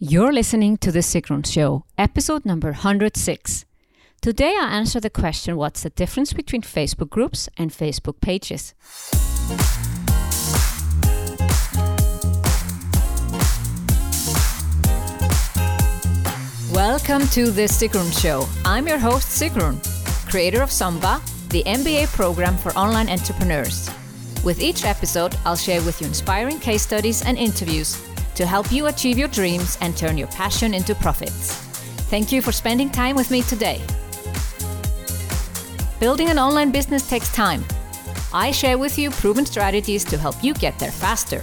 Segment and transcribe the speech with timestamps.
[0.00, 3.64] You're listening to The Sigrun Show, episode number 106.
[4.20, 8.74] Today I answer the question what's the difference between Facebook groups and Facebook pages?
[16.72, 18.46] Welcome to The Sigrun Show.
[18.64, 19.82] I'm your host, Sigrun,
[20.30, 23.90] creator of Samba, the MBA program for online entrepreneurs.
[24.44, 28.07] With each episode, I'll share with you inspiring case studies and interviews
[28.38, 31.56] to help you achieve your dreams and turn your passion into profits.
[32.08, 33.82] Thank you for spending time with me today.
[35.98, 37.64] Building an online business takes time.
[38.32, 41.42] I share with you proven strategies to help you get there faster.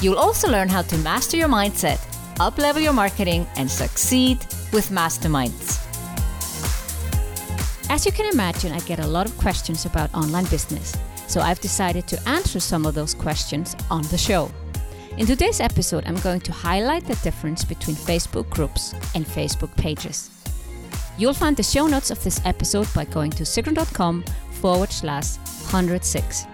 [0.00, 1.98] You'll also learn how to master your mindset,
[2.36, 4.38] uplevel your marketing, and succeed
[4.72, 5.84] with masterminds.
[7.90, 11.58] As you can imagine, I get a lot of questions about online business, so I've
[11.58, 14.52] decided to answer some of those questions on the show.
[15.18, 20.30] In today's episode, I'm going to highlight the difference between Facebook groups and Facebook pages.
[21.18, 24.22] You'll find the show notes of this episode by going to sigrun.com
[24.60, 25.36] forward slash
[25.72, 26.46] 106.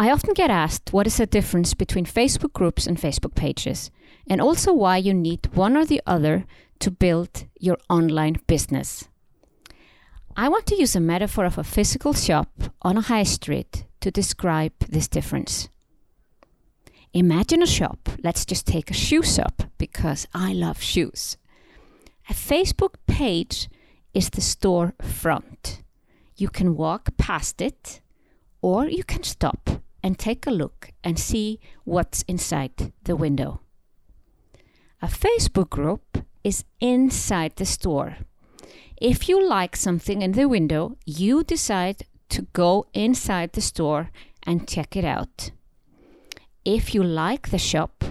[0.00, 3.90] I often get asked what is the difference between Facebook groups and Facebook pages,
[4.30, 6.46] and also why you need one or the other
[6.78, 9.08] to build your online business.
[10.36, 12.48] I want to use a metaphor of a physical shop
[12.80, 15.68] on a high street to describe this difference.
[17.12, 21.36] Imagine a shop, let's just take a shoe shop because I love shoes.
[22.30, 23.68] A Facebook page
[24.14, 25.82] is the store front.
[26.36, 28.00] You can walk past it
[28.62, 29.77] or you can stop
[30.08, 33.60] and take a look and see what's inside the window.
[35.02, 38.16] A Facebook group is inside the store.
[38.96, 44.08] If you like something in the window, you decide to go inside the store
[44.44, 45.50] and check it out.
[46.64, 48.02] If you like the shop,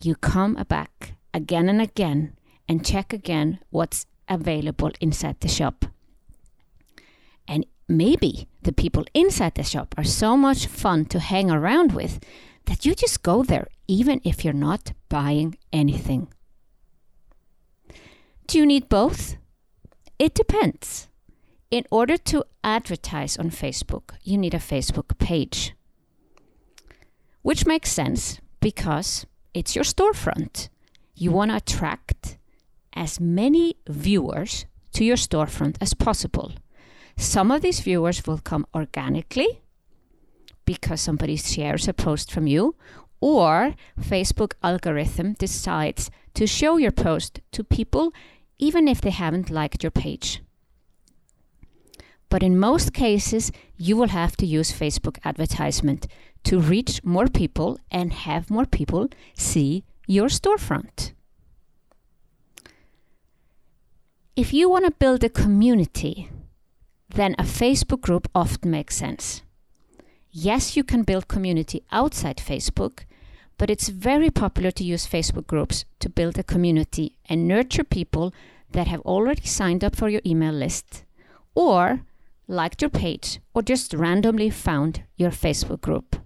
[0.00, 2.32] you come back again and again
[2.66, 5.84] and check again what's available inside the shop.
[7.88, 12.20] Maybe the people inside the shop are so much fun to hang around with
[12.64, 16.28] that you just go there even if you're not buying anything.
[18.46, 19.36] Do you need both?
[20.18, 21.08] It depends.
[21.70, 25.74] In order to advertise on Facebook, you need a Facebook page.
[27.42, 30.68] Which makes sense because it's your storefront.
[31.14, 32.38] You want to attract
[32.94, 36.52] as many viewers to your storefront as possible.
[37.16, 39.60] Some of these viewers will come organically
[40.64, 42.74] because somebody shares a post from you,
[43.20, 48.12] or Facebook algorithm decides to show your post to people
[48.58, 50.42] even if they haven't liked your page.
[52.28, 56.06] But in most cases, you will have to use Facebook advertisement
[56.44, 61.12] to reach more people and have more people see your storefront.
[64.36, 66.28] If you want to build a community,
[67.08, 69.42] then a Facebook group often makes sense.
[70.30, 73.04] Yes, you can build community outside Facebook,
[73.56, 78.34] but it's very popular to use Facebook groups to build a community and nurture people
[78.72, 81.04] that have already signed up for your email list
[81.54, 82.00] or
[82.48, 86.16] liked your page or just randomly found your Facebook group.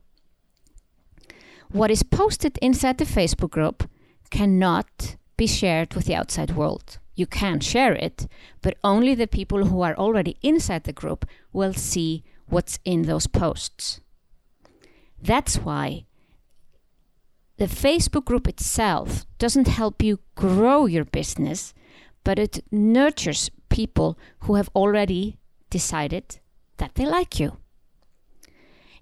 [1.71, 3.89] What is posted inside the Facebook group
[4.31, 8.29] cannot be shared with the outside world you can share it,
[8.63, 13.27] but only the people who are already inside the group will see what's in those
[13.27, 14.01] posts.
[15.21, 16.07] That's why
[17.57, 21.75] the Facebook group itself doesn't help you grow your business,
[22.23, 25.39] but it nurtures people who have already
[25.71, 26.39] decided
[26.77, 27.57] that they like you.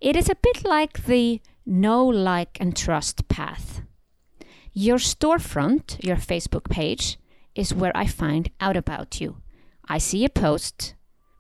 [0.00, 3.82] It is a bit like the know, like, and trust path.
[4.72, 7.18] Your storefront, your Facebook page,
[7.56, 9.38] is where I find out about you.
[9.88, 10.94] I see a post,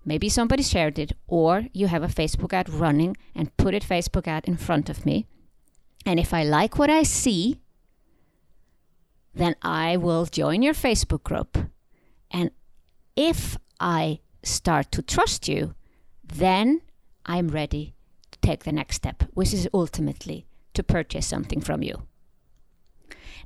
[0.04, 4.26] maybe somebody shared it, or you have a Facebook ad running and put a Facebook
[4.26, 5.26] ad in front of me.
[6.04, 7.60] And if I like what I see,
[9.34, 11.58] then I will join your Facebook group.
[12.30, 12.50] And
[13.14, 15.74] if I start to trust you,
[16.24, 16.80] then
[17.26, 17.94] I'm ready
[18.30, 22.02] to take the next step, which is ultimately to purchase something from you.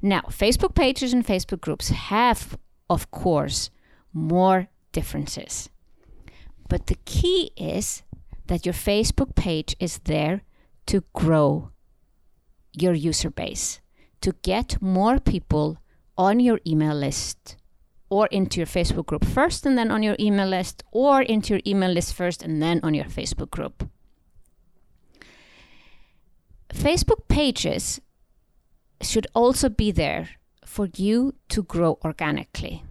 [0.02, 2.58] Now, Facebook pages and Facebook groups have,
[2.88, 3.70] of course,
[4.12, 5.68] more differences.
[6.68, 8.02] But the key is
[8.46, 10.42] that your Facebook page is there
[10.86, 11.70] to grow
[12.72, 13.80] your user base,
[14.20, 15.78] to get more people
[16.16, 17.56] on your email list
[18.10, 21.62] or into your Facebook group first and then on your email list, or into your
[21.64, 23.88] email list first and then on your Facebook group.
[26.74, 28.00] Facebook pages
[29.00, 30.30] should also be there
[30.64, 32.84] for you to grow organically.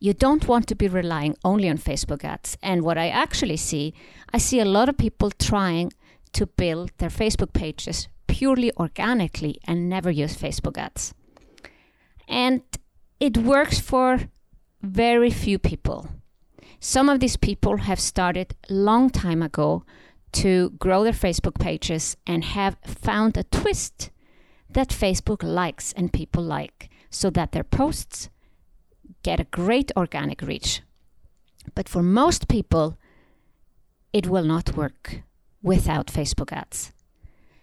[0.00, 2.56] You don't want to be relying only on Facebook ads.
[2.62, 3.94] And what I actually see,
[4.32, 5.92] I see a lot of people trying
[6.32, 11.14] to build their Facebook pages purely organically and never use Facebook ads.
[12.28, 12.62] And
[13.20, 14.28] it works for
[14.82, 16.08] very few people.
[16.80, 19.84] Some of these people have started long time ago
[20.32, 24.10] to grow their Facebook pages and have found a twist
[24.74, 28.28] that Facebook likes and people like so that their posts
[29.22, 30.82] get a great organic reach.
[31.74, 32.98] But for most people,
[34.12, 35.22] it will not work
[35.62, 36.92] without Facebook ads.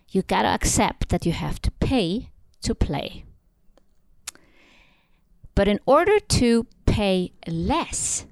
[0.10, 2.32] You gotta accept that you have to pay
[2.64, 3.24] to play.
[5.56, 8.26] But in order to pay less,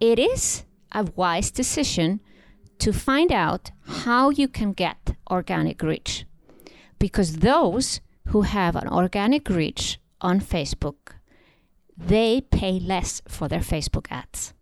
[0.00, 2.20] it is a wise decision
[2.78, 6.24] to find out how you can get organic reach.
[6.98, 11.14] Because those who have an organic reach on Facebook,
[11.96, 14.54] they pay less for their Facebook ads.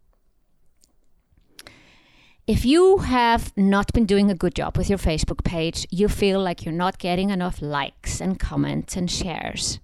[2.46, 6.40] If you have not been doing a good job with your Facebook page, you feel
[6.40, 9.80] like you're not getting enough likes and comments and shares,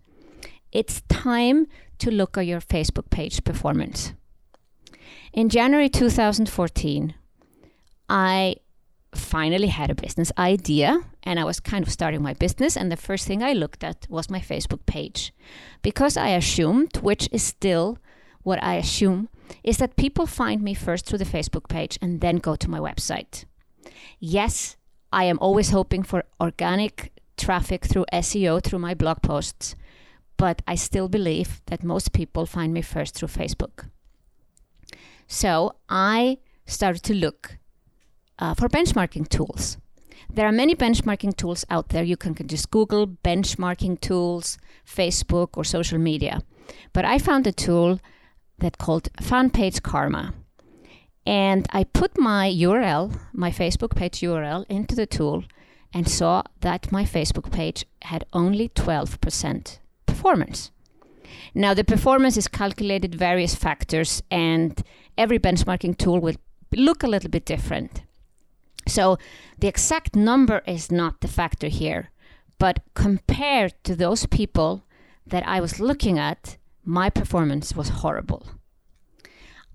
[0.71, 1.67] it's time
[1.99, 4.13] to look at your Facebook page performance.
[5.33, 7.15] In January 2014,
[8.09, 8.57] I
[9.15, 12.77] finally had a business idea and I was kind of starting my business.
[12.77, 15.33] And the first thing I looked at was my Facebook page
[15.83, 17.99] because I assumed, which is still
[18.43, 19.29] what I assume,
[19.63, 22.79] is that people find me first through the Facebook page and then go to my
[22.79, 23.45] website.
[24.19, 24.77] Yes,
[25.13, 29.75] I am always hoping for organic traffic through SEO through my blog posts,
[30.37, 33.89] but I still believe that most people find me first through Facebook.
[35.27, 37.59] So I started to look
[38.43, 39.79] uh, for benchmarking tools.
[40.35, 42.03] There are many benchmarking tools out there.
[42.03, 46.43] You can, can just Google benchmarking tools, Facebook, or social media.
[46.93, 48.01] But I found a tool
[48.59, 50.35] that called Fanpage Karma.
[51.25, 55.45] And I put my URL, my Facebook page URL, into the tool
[55.95, 60.73] and saw that my Facebook page had only 12% performance.
[61.55, 64.83] Now, the performance is calculated various factors, and
[65.17, 66.37] every benchmarking tool will
[66.73, 68.03] look a little bit different.
[68.93, 69.17] So
[69.59, 72.11] the exact number is not the factor here,
[72.59, 74.85] but compared to those people
[75.27, 78.47] that I was looking at, my performance was horrible.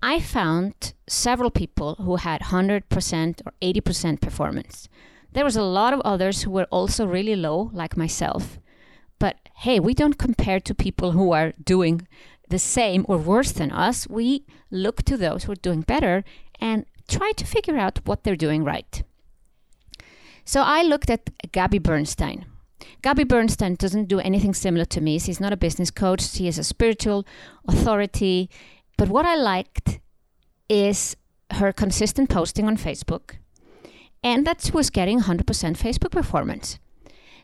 [0.00, 4.88] I found several people who had 100% or 80% performance.
[5.32, 8.60] There was a lot of others who were also really low, like myself.
[9.18, 12.06] But hey, we don't compare to people who are doing
[12.48, 14.06] the same or worse than us.
[14.08, 16.22] We look to those who are doing better
[16.60, 19.02] and try to figure out what they're doing right.
[20.48, 22.46] So I looked at Gabby Bernstein.
[23.02, 25.18] Gabby Bernstein doesn't do anything similar to me.
[25.18, 27.26] She's not a business coach, she is a spiritual
[27.68, 28.48] authority.
[28.96, 30.00] But what I liked
[30.66, 31.16] is
[31.50, 33.36] her consistent posting on Facebook
[34.24, 35.44] and that was getting 100%
[35.76, 36.78] Facebook performance.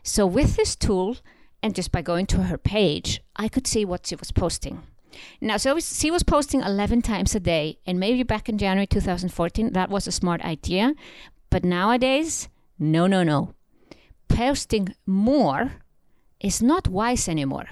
[0.01, 1.17] So with this tool,
[1.61, 4.81] and just by going to her page, I could see what she was posting.
[5.39, 9.73] Now, so she was posting 11 times a day, and maybe back in January 2014,
[9.73, 10.95] that was a smart idea.
[11.51, 13.53] But nowadays, no, no, no.
[14.27, 15.73] Posting more
[16.39, 17.69] is not wise anymore.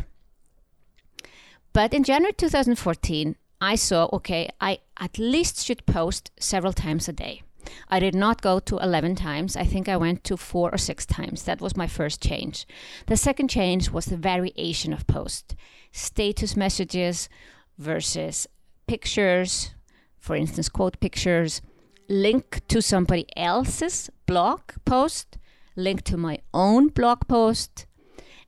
[1.74, 7.13] But in January 2014, I saw okay, I at least should post several times a
[7.13, 7.41] day.
[7.89, 9.55] I did not go to 11 times.
[9.55, 11.43] I think I went to four or six times.
[11.43, 12.67] That was my first change.
[13.07, 15.55] The second change was the variation of post
[15.91, 17.29] status messages
[17.77, 18.48] versus
[18.88, 19.74] pictures,
[20.19, 21.62] for instance, quote pictures,
[22.10, 25.38] link to somebody else's blog post,
[25.75, 27.86] link to my own blog post,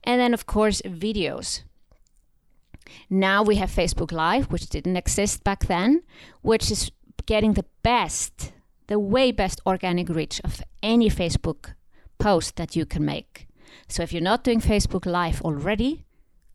[0.04, 1.62] and then, of course, videos.
[3.10, 6.02] Now we have Facebook Live, which didn't exist back then,
[6.42, 6.90] which is
[7.26, 8.52] getting the best,
[8.86, 11.74] the way best organic reach of any Facebook
[12.18, 13.48] post that you can make.
[13.88, 16.04] So if you're not doing Facebook Live already,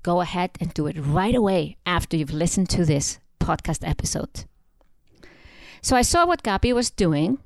[0.04, 4.46] go ahead and do it right away after you've listened to this podcast episode.
[5.82, 7.40] So I saw what Gabby was doing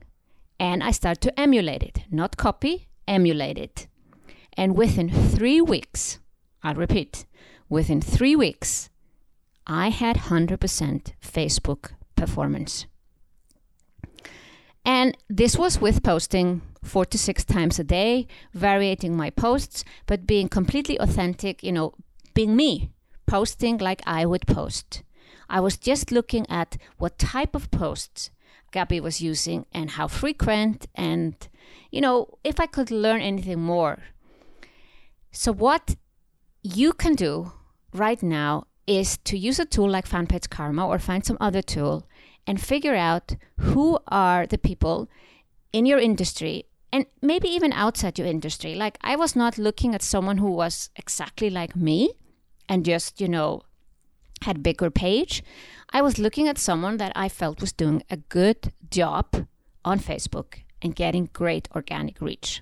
[0.60, 3.88] and I started to emulate it, not copy, emulate it.
[4.58, 6.20] And within three weeks,
[6.64, 7.26] I'll repeat,
[7.70, 8.90] within three weeks,
[9.68, 10.58] I had 100%
[11.22, 12.86] Facebook performance.
[14.86, 20.28] And this was with posting four to six times a day, varying my posts, but
[20.28, 21.94] being completely authentic, you know,
[22.34, 22.92] being me,
[23.26, 25.02] posting like I would post.
[25.50, 28.30] I was just looking at what type of posts
[28.72, 31.36] Gabby was using and how frequent, and
[31.92, 34.00] you know, if I could learn anything more.
[35.32, 35.96] So, what
[36.62, 37.52] you can do
[37.94, 42.08] right now is to use a tool like FanPage Karma or find some other tool
[42.46, 45.10] and figure out who are the people
[45.74, 48.76] in your industry and maybe even outside your industry.
[48.76, 52.12] Like, I was not looking at someone who was exactly like me
[52.70, 53.62] and just, you know,
[54.46, 55.44] had bigger page.
[55.92, 59.48] I was looking at someone that I felt was doing a good job
[59.84, 62.62] on Facebook and getting great organic reach.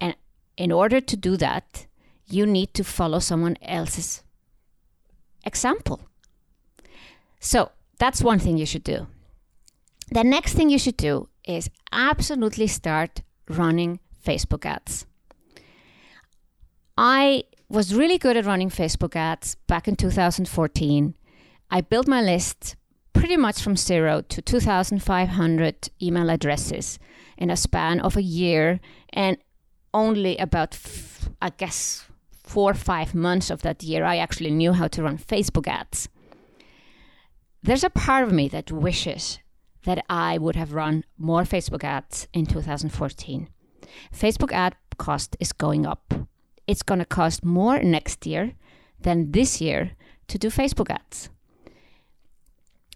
[0.00, 0.16] And
[0.56, 1.86] in order to do that,
[2.28, 4.24] you need to follow someone else's
[5.44, 6.00] example.
[7.40, 9.06] So that's one thing you should do.
[10.10, 15.06] The next thing you should do is absolutely start running Facebook ads.
[16.96, 21.14] I was really good at running Facebook ads back in 2014.
[21.70, 22.76] I built my list
[23.12, 26.98] pretty much from zero to 2,500 email addresses
[27.36, 28.80] in a span of a year,
[29.10, 29.38] and
[29.92, 32.06] only about, f- I guess,
[32.44, 36.08] four or five months of that year, I actually knew how to run Facebook ads.
[37.62, 39.40] There's a part of me that wishes
[39.84, 43.48] that I would have run more Facebook ads in 2014.
[44.14, 46.14] Facebook ad cost is going up.
[46.66, 48.54] It's going to cost more next year
[49.00, 49.92] than this year
[50.28, 51.30] to do Facebook ads.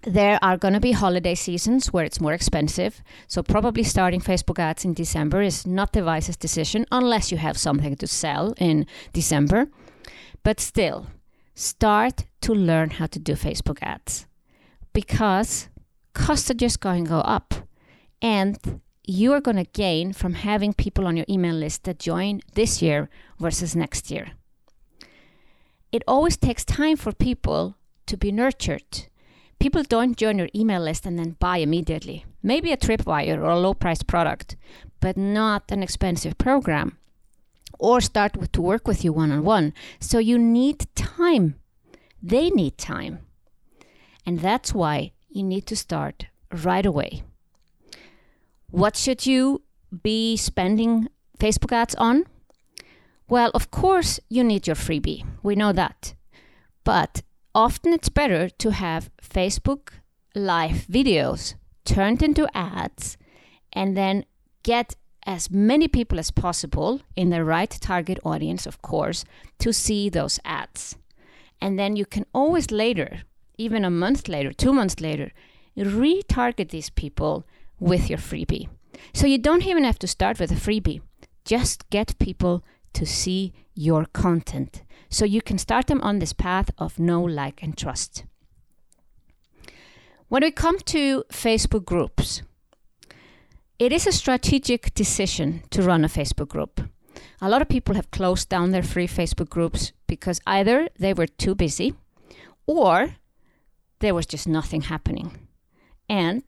[0.03, 4.59] There are going to be holiday seasons where it's more expensive, so probably starting Facebook
[4.59, 8.87] ads in December is not the wisest decision unless you have something to sell in
[9.12, 9.69] December.
[10.43, 11.09] But still,
[11.55, 14.27] start to learn how to do Facebook ads
[14.95, 15.69] because
[16.15, 17.53] costs are just going to go up
[18.23, 22.40] and you are going to gain from having people on your email list that join
[22.55, 24.33] this year versus next year.
[25.93, 27.76] It always takes time for people
[28.07, 29.11] to be nurtured
[29.61, 32.25] People don't join your email list and then buy immediately.
[32.43, 34.57] Maybe a tripwire or a low priced product,
[35.00, 36.97] but not an expensive program.
[37.79, 39.75] Or start with, to work with you one on one.
[40.00, 41.57] So you need time.
[42.23, 43.19] They need time.
[44.25, 47.23] And that's why you need to start right away.
[48.71, 49.62] What should you
[50.03, 51.09] be spending
[51.39, 52.25] Facebook ads on?
[53.29, 55.25] Well, of course, you need your freebie.
[55.43, 56.15] We know that.
[56.85, 57.23] But
[57.55, 59.91] often it's better to have Facebook
[60.35, 63.17] live videos turned into ads
[63.73, 64.25] and then
[64.62, 64.95] get
[65.27, 69.25] as many people as possible in the right target audience, of course,
[69.59, 70.97] to see those ads.
[71.61, 73.23] And then you can always later,
[73.59, 75.33] even a month later, two months later,
[75.77, 77.45] retarget these people
[77.80, 78.68] with your freebie.
[79.12, 81.00] So you don't even have to start with a freebie.
[81.44, 86.70] Just get people to see your content so you can start them on this path
[86.78, 88.25] of know, like, and trust.
[90.28, 92.42] When we come to Facebook groups,
[93.80, 96.82] it is a strategic decision to run a Facebook group.
[97.40, 101.26] A lot of people have closed down their free Facebook groups because either they were
[101.26, 101.94] too busy
[102.66, 103.16] or
[103.99, 105.49] there was just nothing happening.
[106.08, 106.44] And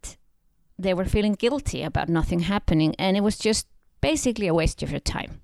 [0.82, 3.66] they were feeling guilty about nothing happening, and it was just
[4.00, 5.40] basically a waste of your time.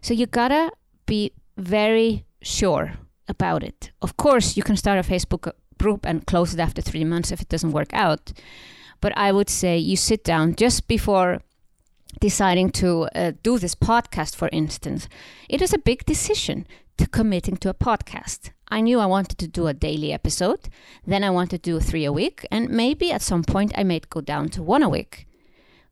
[0.00, 0.70] So you gotta
[1.06, 2.94] be very sure
[3.28, 3.90] about it.
[4.02, 7.40] Of course, you can start a Facebook group and close it after three months if
[7.40, 8.32] it doesn't work out.
[9.00, 11.40] But I would say you sit down just before
[12.20, 15.08] deciding to uh, do this podcast, for instance.
[15.48, 16.66] It is a big decision
[16.98, 18.50] to committing to a podcast.
[18.74, 20.68] I knew I wanted to do a daily episode,
[21.06, 24.10] then I wanted to do three a week, and maybe at some point I might
[24.10, 25.28] go down to one a week.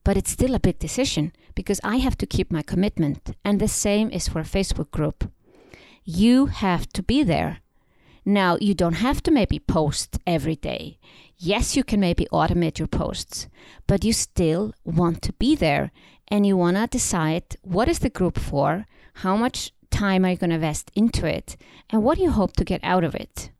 [0.03, 3.37] But it's still a big decision because I have to keep my commitment.
[3.45, 5.31] And the same is for a Facebook group.
[6.05, 7.59] You have to be there.
[8.25, 10.99] Now, you don't have to maybe post every day.
[11.39, 13.47] Yes, you can maybe automate your posts,
[13.87, 15.93] but you still want to be there
[16.27, 18.87] and you want to decide what is the group for,
[19.23, 21.57] how much time are you going to invest into it,
[21.91, 23.51] and what do you hope to get out of it.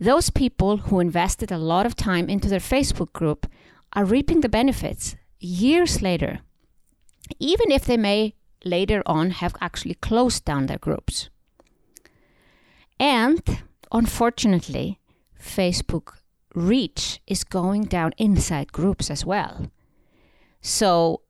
[0.00, 3.46] Those people who invested a lot of time into their Facebook group
[3.92, 6.40] are reaping the benefits years later
[7.38, 11.28] even if they may later on have actually closed down their groups.
[12.98, 13.42] And
[13.92, 15.00] unfortunately,
[15.40, 16.18] Facebook
[16.54, 19.70] reach is going down inside groups as well.
[20.60, 21.22] So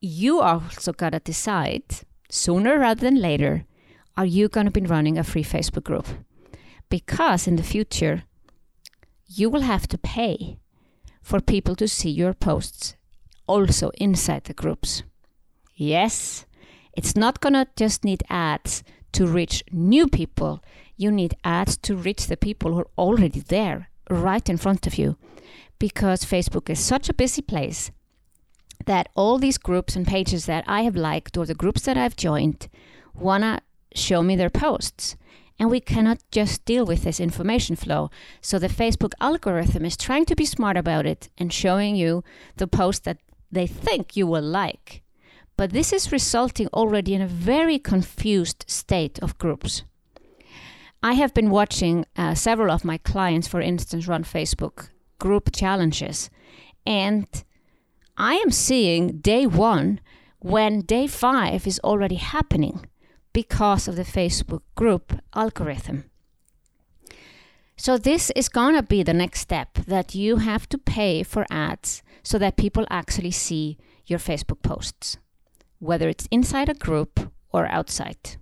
[0.00, 1.84] you also got to decide
[2.28, 3.64] sooner rather than later
[4.16, 6.06] are you going to be running a free Facebook group?
[6.90, 8.24] Because in the future,
[9.26, 10.58] you will have to pay
[11.22, 12.96] for people to see your posts
[13.46, 15.02] also inside the groups.
[15.76, 16.46] Yes,
[16.94, 18.82] it's not gonna just need ads
[19.12, 20.62] to reach new people,
[20.96, 24.98] you need ads to reach the people who are already there, right in front of
[24.98, 25.16] you.
[25.78, 27.92] Because Facebook is such a busy place
[28.86, 32.16] that all these groups and pages that I have liked or the groups that I've
[32.16, 32.68] joined
[33.14, 33.60] wanna
[33.94, 35.16] show me their posts.
[35.58, 38.10] And we cannot just deal with this information flow.
[38.40, 42.22] So the Facebook algorithm is trying to be smart about it and showing you
[42.56, 43.18] the post that
[43.50, 45.02] they think you will like.
[45.56, 49.82] But this is resulting already in a very confused state of groups.
[51.02, 56.30] I have been watching uh, several of my clients, for instance, run Facebook group challenges.
[56.86, 57.26] And
[58.20, 60.00] I am seeing day one
[60.40, 62.84] when day five is already happening
[63.32, 66.10] because of the Facebook group algorithm.
[67.76, 72.02] So, this is to be the next step that you have to pay for ads
[72.24, 75.18] so that people actually see your Facebook posts,
[75.78, 78.36] whether it's inside a group or outside.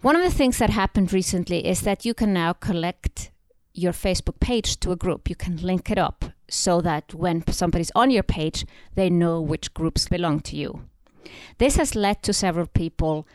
[0.00, 3.32] One of the things that happened recently is that you can now collect
[3.74, 5.28] your Facebook page to a group.
[5.28, 9.74] You can link it up so that when somebody's on your page, they know which
[9.74, 10.82] groups belong to you.
[11.58, 13.26] This has led to several people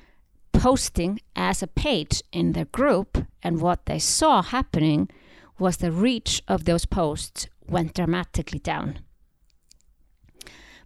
[0.54, 5.10] posting as a page in their group, and what they saw happening
[5.60, 9.00] was the reach of those posts went dramatically down.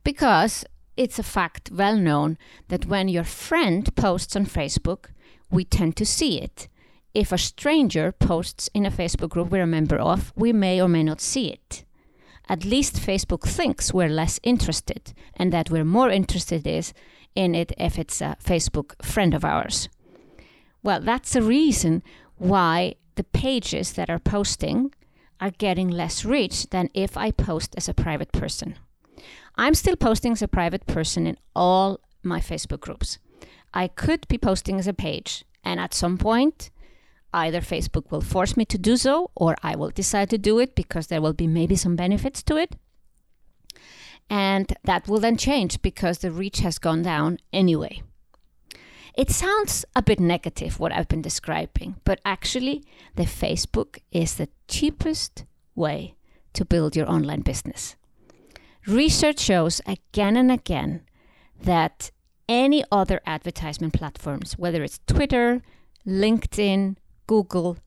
[0.03, 0.65] Because
[0.97, 2.37] it's a fact well known
[2.67, 5.05] that when your friend posts on Facebook,
[5.49, 6.67] we tend to see it.
[7.13, 10.87] If a stranger posts in a Facebook group we're a member of, we may or
[10.87, 11.83] may not see it.
[12.51, 16.93] At least Facebook thinks we're less interested and that we're more interested is
[17.33, 19.87] in it if it's a Facebook friend of ours.
[20.83, 22.03] Well, that's the reason
[22.35, 24.93] why the pages that are posting
[25.39, 28.75] are getting less reach than if I post as a private person.
[29.55, 33.17] I'm still posting as a private person in all my Facebook groups.
[33.73, 36.69] I could be posting as a page, and at some point,
[37.33, 40.75] either Facebook will force me to do so, or I will decide to do it
[40.75, 42.75] because there will be maybe some benefits to it.
[44.29, 48.01] And that will then change because the reach has gone down anyway.
[49.13, 52.83] It sounds a bit negative what I've been describing, but actually,
[53.15, 55.43] the Facebook is the cheapest
[55.75, 56.15] way
[56.53, 57.95] to build your online business.
[58.87, 61.01] Research shows again and again
[61.61, 62.11] that
[62.47, 65.61] any other advertisement platforms, whether it's Twitter,
[66.07, 66.95] LinkedIn,
[67.31, 67.77] Google,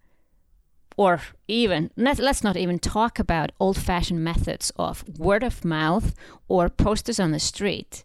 [0.97, 6.15] or even let's not even talk about old fashioned methods of word of mouth
[6.49, 8.05] or posters on the street.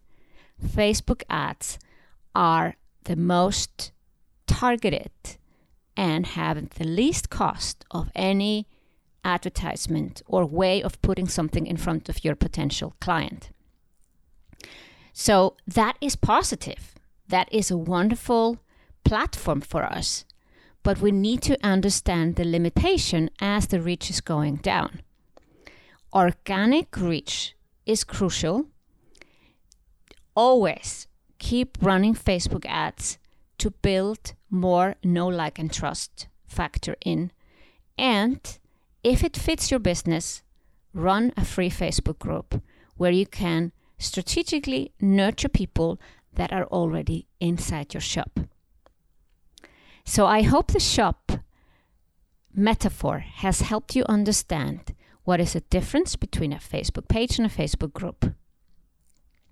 [0.62, 1.80] Facebook ads
[2.36, 2.76] are
[3.06, 3.94] the most
[4.48, 5.14] targeted
[5.96, 8.68] and have the least cost of any
[9.24, 13.50] advertisement or way of putting something in front of your potential client.
[15.14, 16.96] So that is positive.
[17.30, 18.60] That is a wonderful
[19.06, 20.26] platform for us.
[20.84, 25.02] But we need to understand the limitation as the reach is going down.
[26.14, 28.66] Organic reach is crucial.
[30.36, 33.18] Always keep running Facebook ads
[33.58, 37.32] to build more know, like, and trust factor in.
[37.98, 38.40] And
[39.04, 40.44] if it fits your business,
[40.94, 42.62] run a free Facebook group
[42.98, 46.00] where you can strategically nurture people
[46.34, 48.40] that are already inside your shop.
[50.10, 51.34] So I hope the shop
[52.52, 57.56] metaphor has helped you understand what is the difference between a Facebook page and a
[57.62, 58.34] Facebook group.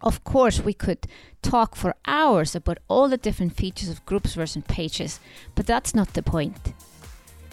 [0.02, 1.06] Of course, we could
[1.43, 5.20] talk for hours about all the different features of groups versus pages,
[5.54, 6.74] but that's not the point.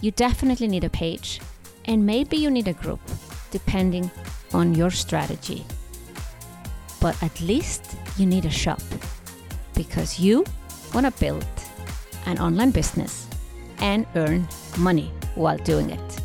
[0.00, 1.42] You definitely need a page,
[1.84, 3.00] and maybe you need a group,
[3.50, 4.10] depending
[4.54, 5.66] on your strategy.
[7.02, 8.80] But at least you need a shop,
[9.74, 10.46] because you
[10.94, 11.46] want to build
[12.26, 13.26] an online business
[13.78, 16.20] and earn money while doing it.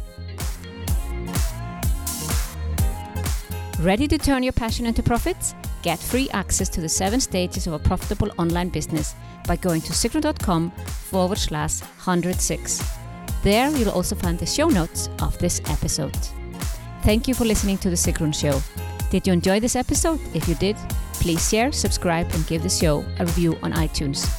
[3.80, 5.56] Ready to turn your passion into profits?
[5.82, 9.16] Get free access to the seven stages of a profitable online business
[9.48, 12.84] by going to sigrun.com forward slash 106.
[13.42, 16.18] There you'll also find the show notes of this episode.
[17.04, 18.62] Thank you for listening to The Sigrun Show.
[19.10, 20.20] Did you enjoy this episode?
[20.34, 20.76] If you did,
[21.14, 24.39] please share, subscribe, and give the show a review on iTunes.